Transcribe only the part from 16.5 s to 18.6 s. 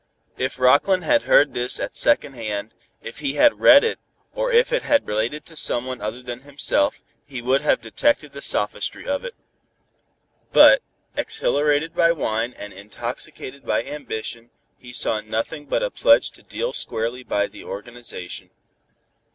squarely by the organization.